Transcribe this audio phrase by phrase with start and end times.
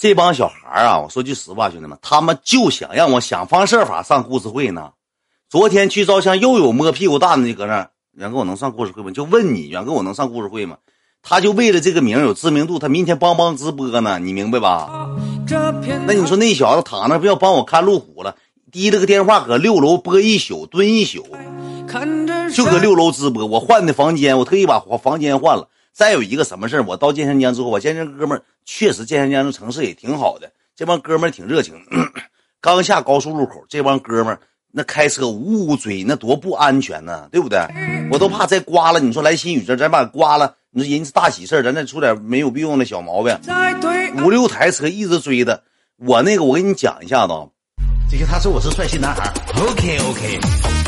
[0.00, 4.92] 这帮小孩啊，我说句实话，兄弟们，他们就想让我想方设法上故事会呢。
[5.50, 9.10] 昨天去照相，又有摸屁股蛋的搁那，远哥我能上故事会吗？
[9.10, 10.78] 就问你，远哥我能上故事会吗？
[11.22, 15.10] 他就为了这个名有知名度，他明天帮帮直播呢，你明白吧？
[16.06, 18.36] 那你说那小子躺那不要帮我看路虎了，
[18.72, 21.26] 提了个电话搁六楼播一宿，蹲一宿，
[22.54, 23.44] 就搁六楼直播。
[23.44, 25.68] 我换的房间，我特意把房间换了。
[26.00, 31.74] 再有一个什么事我到剑山江之后，我见这哥们确实剑山江这城市也挺好的，这帮哥们挺热情。
[32.58, 34.38] 刚下高速路口，这帮哥们
[34.70, 37.58] 那开车呜呜追，那多不安全呢，对不对？
[38.10, 38.98] 我都怕再刮了。
[38.98, 43.38] 你说来新宇这，咱把刮了，你说人家大喜事咱再出点没有必要的小毛病。
[44.24, 45.62] 五六台车一直追的，
[45.98, 47.34] 我那个我给你讲一下子，
[48.10, 49.30] 这些他说我是帅气男孩。
[49.54, 50.79] OK OK。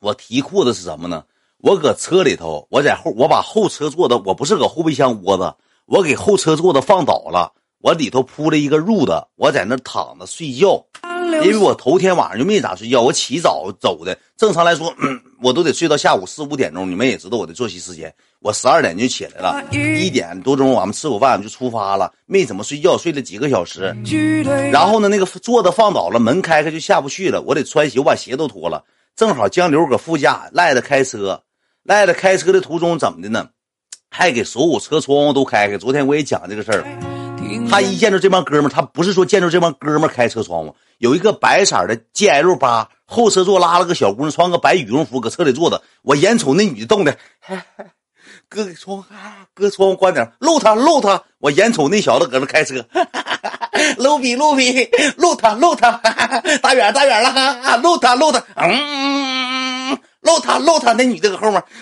[0.00, 1.24] 我提裤子是什么呢？
[1.58, 5.52] 我搁车里头，我在后，我把后车座的，我不是搁后备箱窝子，
[5.86, 7.52] 我给后车座的放倒了。
[7.80, 10.84] 我里头铺了一个褥子，我在那躺着睡觉，
[11.44, 14.16] 因为我头天晚上就没咋睡觉，我起早走的。
[14.36, 14.92] 正常来说，
[15.42, 16.90] 我都得睡到下午四五点钟。
[16.90, 23.96] 你们也知道我的作息时间，我十二点就起来了，一点多钟我们吃口饭就出发了，没怎么睡觉，睡了几个小时。
[24.72, 28.84] 然后呢，那个座子放倒了，门开开就下不去了，我得穿鞋，我把鞋都脱了。
[29.18, 31.42] 正好江流搁副驾，赖着开车，
[31.82, 33.48] 赖着开车的途中怎么的呢？
[34.08, 35.76] 还给所有车窗户都开开。
[35.76, 36.84] 昨天我也讲这个事儿。
[37.68, 45.82] 他一见着这帮哥们他不是说见着这帮哥们开车窗户，有一个白色的 G L 八后车座拉了个小姑娘，穿个白羽绒服搁车里坐着。
[46.02, 47.18] 我眼瞅那女的动的，
[48.48, 49.04] 搁窗
[49.52, 51.24] 搁窗户关点，露他露他。
[51.40, 52.86] 我眼瞅那小子搁那开车，
[53.98, 55.90] 露比露比露他露他，
[56.62, 60.92] 大远大远了， 露他露他，嗯，露他露他。
[60.92, 61.62] 那女的搁后面。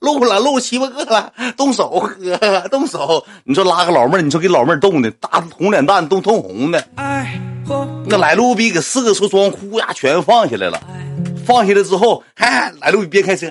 [0.00, 1.88] 露了，露七八个了，动手
[2.20, 2.36] 哥，
[2.68, 3.24] 动手！
[3.44, 6.84] 你说拉个老妹儿，你说给老妹儿冻的，大红脸蛋冻通红的。
[8.06, 10.78] 那来路比给四个车窗呼呀全放下来了，
[11.46, 13.50] 放下来之后，哎，来路比别开车，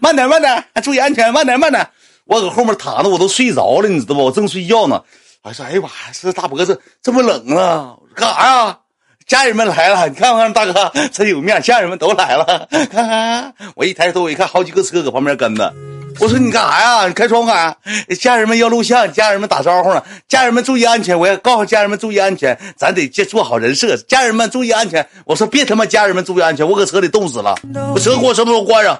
[0.00, 1.84] 慢点慢点，注意安全，慢点慢点。
[2.26, 4.24] 我搁后面躺着，我都睡着了，你知道不？
[4.26, 5.02] 我正睡觉呢。
[5.42, 8.78] 我说，哎呀妈呀，这大脖子这么冷啊，干啥呀？
[9.26, 12.68] 家人们来了，你看看大哥真有面，家人们都来了。
[12.70, 15.72] 看看我一抬头，我一看好几个车搁旁边跟着。
[16.18, 17.06] 我说你干啥呀？
[17.06, 17.76] 你开窗干啥？
[18.18, 20.02] 家人们要录像，家人们打招呼呢。
[20.28, 23.96] 家人们注意安全，我要告诉家人们注意安全，咱得做好人设。
[24.08, 25.06] 家人们注意安全。
[25.24, 27.54] 我说别他妈家人们注意安全，我搁车里冻死了。
[27.94, 28.98] 我车锅什么时候关上？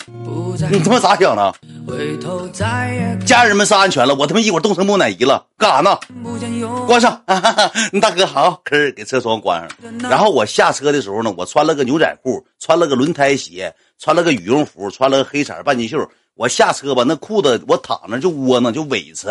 [0.71, 1.55] 你他妈咋想的？
[3.25, 5.99] 家人们是安全了，我他妈一会儿冻成木乃伊了，干啥呢？
[6.87, 7.21] 关上，
[7.91, 9.69] 你大哥好，可给车窗关上。
[10.09, 15.99] 然后我下车的时候呢，我穿了个牛仔裤，穿了个轮胎鞋，穿了个羽绒服，穿了个黑色半截袖。
[16.41, 19.27] 我下车吧，那裤子我躺那就窝囊就委屈。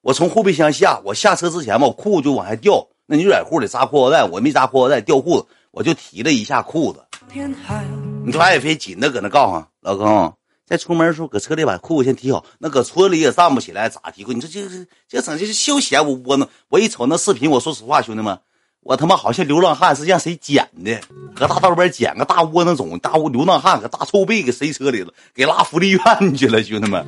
[0.00, 7.04] 我从后备箱下，我下车之前吧，我裤就往下掉，那牛仔裤得扎裤腰带，我没扎裤腰带，掉裤子，我就提了一下裤子。
[8.24, 10.34] 你说俺也非紧的搁那告诉老公。
[10.66, 12.44] 在出门的时候，搁车里把裤子先提好。
[12.58, 14.32] 那搁村里也站不起来，咋提裤？
[14.32, 16.48] 你说这这这整这是休闲我窝囊。
[16.68, 18.36] 我一瞅那视频，我说实话，兄弟们，
[18.82, 20.98] 我他妈好像流浪汉是让谁捡的？
[21.34, 26.00] 搁大道边捡个大窝囊种，大窝流浪汉搁大臭被给塞车里了，给拉福利院
[26.34, 27.04] 去了，兄弟们。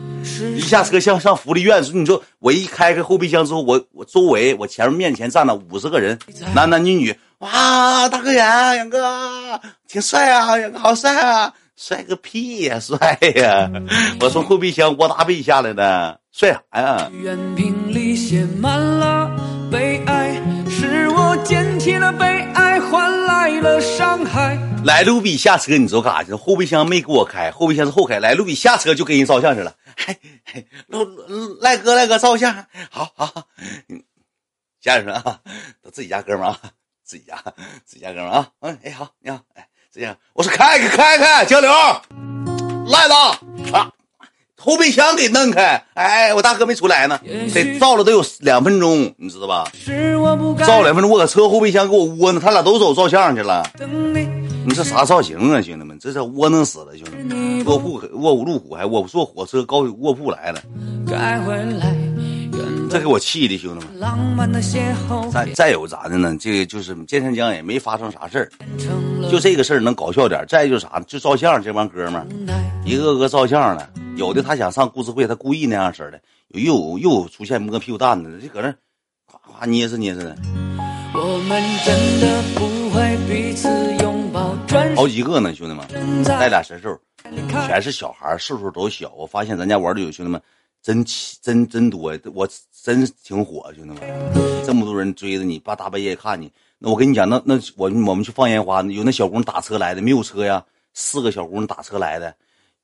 [0.55, 6.19] 一下车像上福利院说，你说我一开开后备箱之后，我我周围我前面面前站了五十个人，
[6.55, 7.15] 男男女女。
[7.38, 11.53] 哇，大哥呀，杨哥挺帅啊，杨哥好帅啊。
[11.75, 13.69] 帅个屁呀，帅呀！
[14.21, 17.11] 我从后备箱窝大被下来的，帅啥呀？
[21.52, 24.56] 掀起了悲哀，换来了伤害。
[24.86, 26.32] 来路比下车，你知道干啥去？
[26.32, 28.18] 后备箱没给我开，后备箱是后开。
[28.18, 29.74] 来路比下车就跟人照相去了。
[30.86, 31.04] 路
[31.60, 33.48] 赖哥，赖哥照相，好好。
[34.80, 35.40] 家人们啊，
[35.82, 36.58] 都自己家哥们啊，
[37.04, 37.36] 自己家
[37.84, 38.48] 自己家哥们啊。
[38.60, 39.69] 嗯，哎好，你好，哎。
[39.92, 41.70] 这样，我说开开开开，江流，
[42.88, 43.14] 赖子，
[44.65, 45.83] 后备箱给弄开。
[45.95, 47.19] 哎，我大哥没出来呢，
[47.53, 49.67] 得照了都有两分钟，你知道吧？
[50.64, 53.69] 照两分钟，我搁车后备箱给我窝呢，他俩都走照相去了。
[54.64, 55.99] 你这啥造型啊，兄弟们？
[55.99, 57.64] 这是窝囊死了，兄弟们。
[57.64, 60.62] 卧铺卧五路虎还卧坐火车高卧铺来了。
[62.88, 63.85] 这给我气的，兄弟
[64.37, 64.62] 们！
[65.32, 66.37] 再再有咋的呢？
[66.38, 68.49] 这个就是剑山江也没发生啥事儿，
[69.29, 70.44] 就这个事儿能搞笑点。
[70.49, 72.26] 再就啥，就照相，这帮哥们儿
[72.85, 73.88] 一个个照相了。
[74.17, 76.20] 有的他想上故事会，他故意那样式的。
[76.49, 78.75] 又有又有出现摸屁股蛋的，就搁那
[79.25, 80.37] 夸夸捏着捏着的。
[84.94, 86.99] 好几个呢，兄弟们，带俩神兽，
[87.67, 89.11] 全是小孩，岁数都小。
[89.17, 90.41] 我发现咱家玩的有兄弟们。
[90.82, 91.05] 真
[91.41, 92.49] 真真多，我
[92.82, 94.00] 真挺火，兄弟们，
[94.67, 96.50] 这么多人追着你，大大半夜看你。
[96.79, 102.35] 那我跟你讲，那那我我们去放烟花，有那小姑娘打车来的，没有车呀，四个小姑娘打车来的，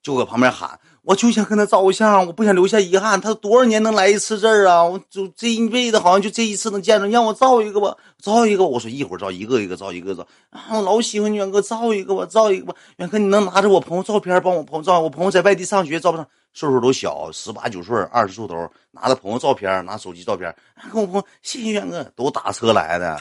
[0.00, 0.78] 就搁旁边喊，
[1.08, 3.18] 我就想跟他照个相，我不想留下遗憾。
[3.18, 4.84] 他多少年能来一次这儿啊？
[4.84, 8.66] 我就这一辈子好像就这一次能见着，让我照一个吧，照一个。
[8.66, 10.66] 我说一会儿照，一个一个照，一个照啊！
[10.70, 12.74] 我老喜欢你，远哥，照一个吧，照一个吧。
[12.98, 15.00] 远哥，你能拿着我朋友照片帮我朋友照？
[15.00, 16.26] 我朋友在外地上学，照不上。
[16.54, 20.52] 岁数都小，十八九岁，二十出头，拿着朋友照片，拿手机照片，
[20.92, 23.20] 跟我朋友谢谢远哥，都打车来的，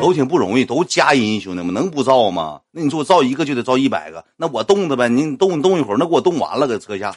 [0.00, 2.60] 都挺不容易，都佳音兄弟们，能不照吗？
[2.70, 7.14] 那你说我照一个就得照一百个，那我冻着呗，你冻你冻一会儿，那给我冻完了，搁车下。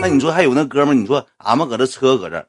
[0.00, 2.46] 那你说还有那哥们，你说俺们搁这车搁这，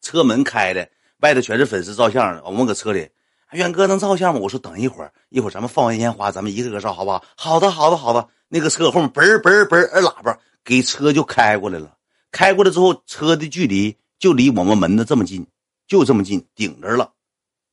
[0.00, 0.88] 车门开的，
[1.20, 3.06] 外头全是粉丝照相，我们搁车里，
[3.52, 4.40] 远哥能照相吗？
[4.42, 7.22] 我说等一会儿，一会儿咱们放完烟花，咱们一个个照，好不好？
[7.36, 8.26] 好的，好的，好的。
[8.48, 10.38] 那个车后面嘣嘣嘣摁喇叭。
[10.64, 11.96] 给车就开过来了，
[12.30, 15.46] 开过来之后，车的距离就离我们门子这么近，
[15.86, 17.12] 就这么近，顶着了，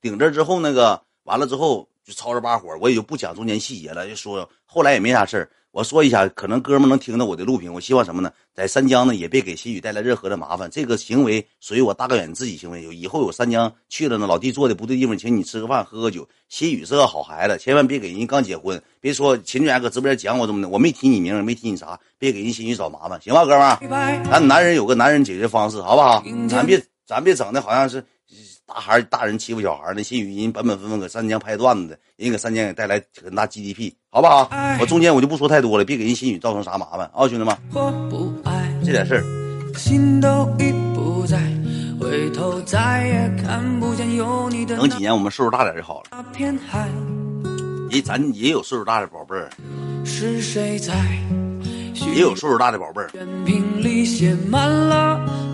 [0.01, 5.49] 顶着之后那个完了之后就吵吵把火，我也就不讲中间细节了，就说后来也没啥事儿。
[5.71, 7.73] 我说一下，可能哥们能听到我的录屏。
[7.73, 8.29] 我希望什么呢？
[8.53, 10.69] 在三江呢，也别给新宇带来任何的麻烦。
[10.69, 12.83] 这个行为属于我大哥远自己行为。
[12.83, 16.27] 有以后有三江去了呢，老弟做的不对地方，请你吃个饭，喝个酒。
[16.49, 24.23] 新宇是个好孩子，千万别给人刚结婚，别说秦主搁直播间讲我怎么的，我没提你名，没提你啥，别给人新宇找麻烦，行吧，哥们儿？
[24.29, 26.21] 咱男人有个男人解决方式，好不好？
[26.49, 28.03] 咱别咱别整的好像是。
[28.73, 34.49] 大孩大人欺负小孩那新语音本本分分搁三江拍段子，人给三江也带来很大 GDP，好不好？
[34.79, 37.53] 我中间我就不说太多了，别给人新语造成啥麻烦啊，兄弟们。
[37.69, 39.23] 不爱这点事儿。
[44.77, 46.25] 等几年我们岁数大点就好了。
[47.89, 49.49] 也咱也有岁数大的宝贝儿。
[50.05, 50.93] 是谁在？
[52.13, 53.09] 也有岁数大的宝贝儿，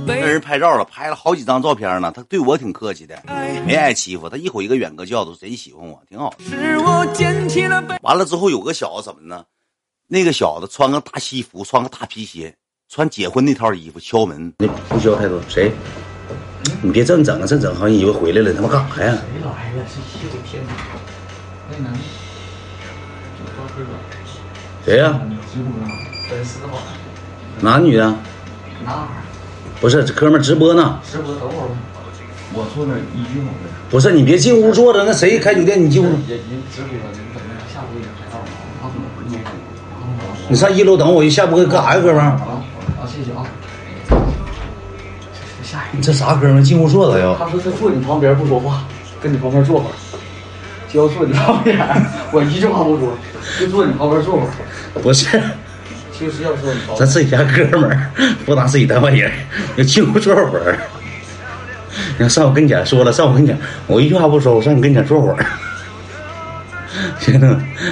[0.05, 2.11] 跟人拍照了，拍了好几张照片呢。
[2.15, 3.21] 他对我挺客气的，
[3.65, 4.29] 没挨欺负。
[4.29, 6.33] 他一口一个远哥叫的，贼喜欢我，挺好。
[8.01, 9.43] 完了之后有个小子怎么呢？
[10.07, 12.55] 那个小子穿个大西服，穿个大皮鞋，
[12.89, 14.53] 穿结婚那套衣服敲门。
[14.59, 15.41] 你不需要太多。
[15.49, 15.71] 谁？
[16.81, 17.45] 你别这么整啊！
[17.47, 19.17] 这整好像以为回来了，他妈干啥呀？
[19.33, 19.85] 谁来了？
[19.87, 20.61] 是一天
[21.69, 21.99] 那男的，
[24.83, 25.19] 谁呀？
[26.29, 26.73] 粉丝吧，
[27.61, 28.03] 男女的？
[28.85, 29.07] 男孩。
[29.79, 30.99] 不是，这哥们直播呢。
[31.09, 31.75] 直播等会儿吧。
[32.53, 33.47] 我坐那一句话。
[33.89, 35.05] 不是，你别进屋坐着。
[35.05, 35.81] 那谁开酒店？
[35.83, 36.05] 你进屋。
[36.27, 38.39] 也您直播，您等着下播拍照
[40.49, 42.25] 你上一楼等我，一下播干啥呀，哥们儿？
[42.25, 42.63] 啊
[42.99, 43.45] 啊，谢谢啊。
[45.63, 45.97] 下一个。
[45.97, 46.61] 你这啥哥们儿？
[46.61, 47.35] 进屋坐着呀？
[47.39, 48.83] 他说他坐你旁边不说话，
[49.21, 49.93] 跟你旁边坐会儿。
[50.89, 51.77] 就要坐你旁边，
[52.31, 53.13] 我一句话不说，
[53.59, 54.49] 就坐你旁边坐会儿。
[55.01, 55.39] 不是。
[56.19, 58.09] 就是要说咱自己家哥们儿，
[58.45, 59.31] 不拿自己当外人，
[59.75, 60.77] 要进屋坐会儿。
[62.13, 65.45] 你看上我跟前说了，上我跟前，我一句话不说，我上你跟前坐会儿。
[67.19, 67.39] 行，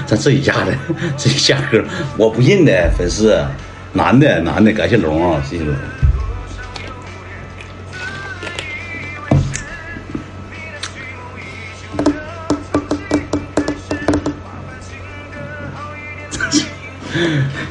[0.08, 0.74] 咱自己家的，
[1.16, 1.84] 自己家哥，
[2.18, 3.38] 我不认的粉丝，
[3.94, 5.76] 男的男的，感谢龙啊，谢谢龙。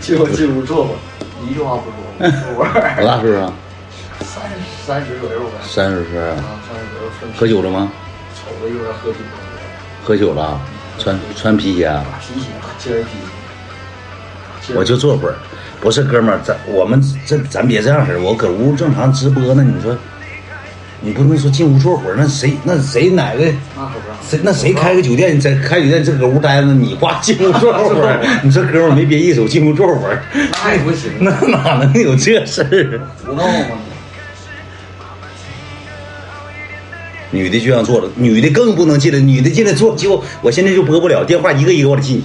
[0.00, 0.98] 就进屋坐会儿，
[1.48, 2.96] 一句话不说，坐会儿。
[2.96, 3.52] 多大岁数啊？
[4.20, 4.42] 三
[4.86, 5.52] 三十左右呗。
[5.62, 6.36] 三十岁啊？
[6.66, 7.34] 三十左右。
[7.38, 7.90] 喝酒了吗？
[8.34, 9.24] 瞅着有点喝酒了。
[10.04, 10.60] 喝酒了？
[10.98, 12.04] 穿穿皮鞋啊？
[12.20, 12.46] 皮鞋，
[12.78, 14.74] 今儿皮。
[14.74, 15.34] 我就坐会儿，
[15.80, 19.96] 不是哥们儿，咱我们这咱别这样式儿，我搁屋正常直播呢，你说。
[21.04, 23.44] 你不能说进屋坐会儿，那谁那谁哪个
[23.76, 23.90] 那
[24.26, 28.24] 谁那谁开个酒店，在开酒店这搁屋待着，你挂进屋坐会儿？
[28.42, 30.22] 你这哥们儿没别意思，我进屋坐会儿，
[30.64, 32.66] 那也不行， 那哪能有这事儿？
[32.70, 33.76] 知道吗？
[37.30, 42.22] 女的就让坐了，女的更不能进来，女的进来坐就我现在就播不了，电话一个一个往里进。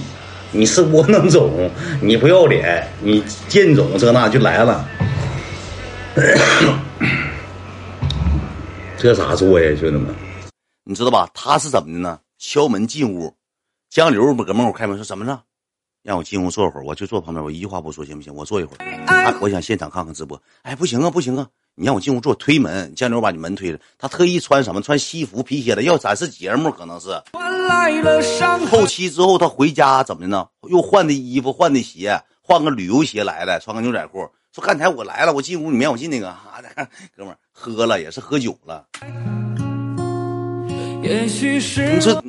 [0.52, 1.70] 你是窝囊种，
[2.00, 4.84] 你不要脸，你贱种这那就来了。
[9.02, 10.14] 这咋做呀，兄弟们？
[10.84, 11.26] 你知道吧？
[11.32, 12.20] 他是怎么的呢？
[12.36, 13.34] 敲门进屋，
[13.88, 15.40] 江流搁门口开门说怎么着？
[16.02, 18.34] 让我进屋坐会儿，我就坐旁边，我一句话不说，行不行？
[18.34, 20.38] 我坐一会儿，我想现场看看直播。
[20.60, 21.48] 哎，不行啊，不行啊！
[21.76, 23.78] 你让我进屋坐，推门，江流把你门推了。
[23.96, 24.82] 他特意穿什么？
[24.82, 27.08] 穿西服皮鞋的，要展示节目，可能是。
[28.70, 30.46] 后期之后他回家怎么的呢？
[30.68, 34.28] 又换的衣服，换的鞋，换个旅游鞋来的，穿个牛仔裤。
[34.52, 36.60] 说刚才我来了，我进屋，你没让我进那个啊？
[37.16, 38.84] 哥们儿喝了也是喝酒了。
[41.02, 41.28] 你
[42.00, 42.22] 说，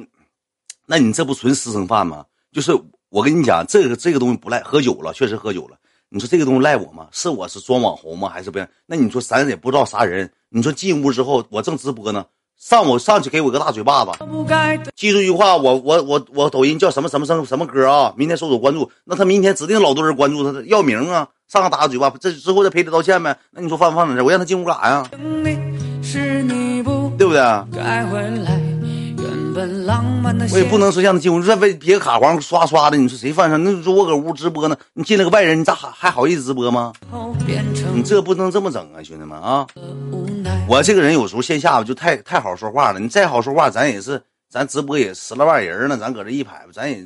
[0.85, 2.23] 那你这不纯私生饭吗？
[2.51, 2.71] 就是
[3.09, 5.77] 我跟你讲，这个这个东西不赖，喝酒了，确实喝酒了。
[6.09, 7.07] 你说这个东西赖我吗？
[7.11, 8.29] 是我是装网红吗？
[8.29, 8.59] 还是不？
[8.85, 10.31] 那你说咱也不知道啥人。
[10.49, 12.23] 你说进屋之后，我正直播呢，
[12.62, 14.12] 上我上去给我个大嘴巴子。
[14.96, 18.13] 记住一句话，我我我我抖音叫什么什么什么什么歌啊？
[18.15, 21.27] 明天搜索关注，那他明天指定老多人关注他，要名啊！
[21.48, 23.36] 上个打个嘴巴，这之后再赔礼道歉呗？
[23.50, 24.24] 那你说放不放在这？
[24.24, 25.03] 我让他进屋干啥呀？
[27.18, 27.41] 对不对？
[30.51, 32.96] 我也不能说让他进屋，再别别卡黄刷刷的。
[32.96, 33.62] 你说谁犯上？
[33.63, 36.94] 那说我搁屋直播呢，你进来个外人，你咋还还好意思直播吗？
[37.91, 39.65] 你这不能这么整啊，兄弟们啊！
[40.67, 43.00] 我这个人有时候线下就太太好说话了。
[43.00, 47.05] 你再好说话，咱也是咱直播也十来万人呢，咱搁这一排，咱也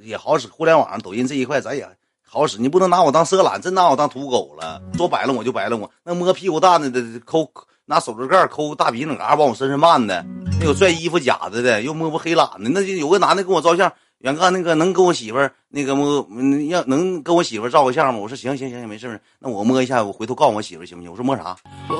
[0.00, 0.46] 也好使。
[0.48, 1.88] 互联网上抖音这一块，咱也
[2.22, 2.58] 好使。
[2.58, 4.80] 你不能拿我当色懒，真拿我当土狗了。
[4.96, 7.50] 说白了我就白了我，那摸屁股蛋子的抠。
[7.84, 10.24] 拿手指盖抠大鼻领嘎往我身上漫的，
[10.60, 16.24] 那有拽衣服夹子的，又摸摸黑懒的，那就有个男的跟我照相，远哥那个能跟我媳妇儿那个摸，
[16.68, 18.20] 要能跟我媳妇儿照个相吗？
[18.20, 21.10] 我说行行行行，没事那我摸一下，我回头告诉我媳妇儿行不行？
[21.10, 21.56] 我说摸啥？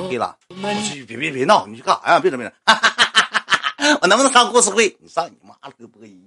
[0.08, 0.32] 黑懒，
[1.08, 2.20] 别别别闹，你去干啥呀？
[2.20, 2.76] 别整别整，
[4.00, 4.96] 我能不能上故事会？
[5.00, 6.22] 你上你妈了个播音！